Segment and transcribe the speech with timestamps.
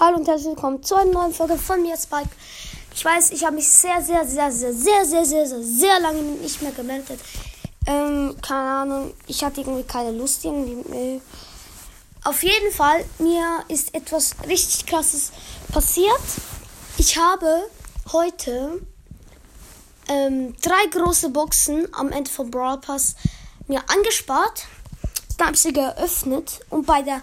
[0.00, 2.30] Hallo und herzlich willkommen zu einer neuen Folge von mir, Spike.
[2.94, 6.22] Ich weiß, ich habe mich sehr, sehr, sehr, sehr, sehr, sehr, sehr, sehr, sehr lange
[6.22, 7.20] nicht mehr gemeldet.
[7.86, 10.96] Ähm, keine Ahnung, ich hatte irgendwie keine Lust irgendwie.
[10.96, 11.20] Äh.
[12.24, 15.30] Auf jeden Fall, mir ist etwas richtig krasses
[15.70, 16.22] passiert.
[16.96, 17.68] Ich habe
[18.12, 18.80] heute
[20.08, 23.14] ähm, drei große Boxen am Ende vom Brawl Pass
[23.68, 24.64] mir angespart.
[25.36, 27.20] Dann habe ich sie geöffnet und bei der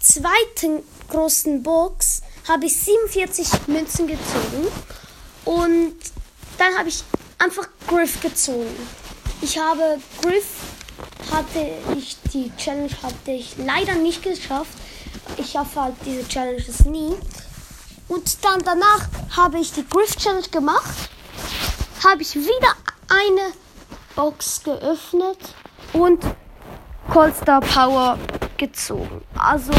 [0.00, 4.68] zweiten großen Box habe ich 47 Münzen gezogen
[5.44, 5.94] und
[6.58, 7.02] dann habe ich
[7.38, 8.74] einfach Griff gezogen.
[9.42, 10.46] Ich habe Griff
[11.30, 14.72] hatte ich die Challenge hatte ich leider nicht geschafft.
[15.36, 17.14] Ich schaffe halt diese Challenges nie.
[18.08, 21.10] Und dann danach habe ich die Griff Challenge gemacht.
[22.04, 22.74] Habe ich wieder
[23.08, 23.52] eine
[24.14, 25.38] Box geöffnet
[25.92, 26.24] und
[27.12, 28.18] Coldstar Power
[28.56, 29.22] gezogen.
[29.46, 29.70] Also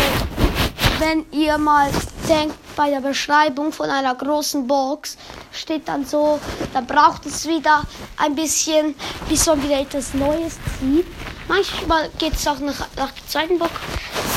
[0.99, 1.91] wenn ihr mal
[2.29, 5.17] denkt, bei der Beschreibung von einer großen Box
[5.51, 6.39] steht dann so,
[6.73, 7.83] da braucht es wieder
[8.15, 8.95] ein bisschen,
[9.27, 11.05] bis man wieder etwas Neues zieht.
[11.49, 13.73] Manchmal geht es auch nach, nach der zweiten Box,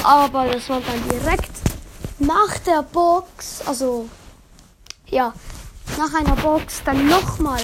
[0.02, 1.50] aber dass man dann direkt
[2.18, 4.08] nach der Box, also
[5.06, 5.32] ja,
[5.96, 7.62] nach einer Box dann nochmal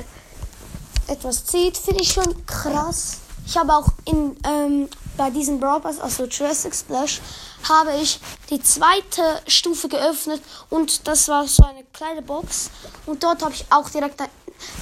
[1.09, 3.19] etwas zieht, finde ich schon krass.
[3.45, 7.21] Ich habe auch in, ähm, bei diesem Brawl also Jurassic Splash,
[7.69, 12.71] habe ich die zweite Stufe geöffnet und das war so eine kleine Box.
[13.07, 14.21] Und dort habe ich auch direkt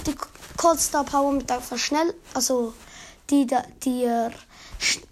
[0.06, 0.14] die
[0.56, 2.74] Cold Star Power mit der Verschnell, also
[3.30, 3.46] die,
[3.84, 4.30] die er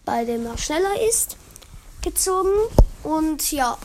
[0.04, 1.36] bei dem er schneller ist,
[2.02, 2.52] gezogen.
[3.02, 3.78] Und ja,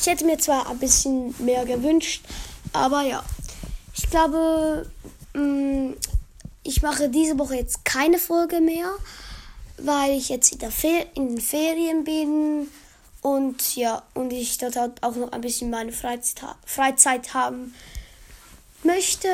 [0.00, 2.24] ich hätte mir zwar ein bisschen mehr gewünscht,
[2.72, 3.22] aber ja,
[3.94, 4.90] ich glaube,
[5.34, 5.92] mm,
[6.62, 8.90] ich mache diese Woche jetzt keine Folge mehr,
[9.78, 10.60] weil ich jetzt in,
[11.14, 12.68] in den Ferien bin
[13.22, 17.74] und ja, und ich dort halt auch noch ein bisschen meine Freizeit, Freizeit haben
[18.82, 19.28] möchte.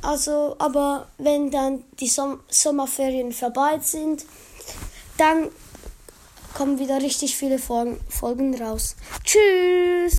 [0.00, 4.24] Also, aber wenn dann die Som Sommerferien vorbei sind,
[5.16, 5.50] dann
[6.54, 8.96] kommen wieder richtig viele Folgen raus.
[9.24, 10.10] Tschüss!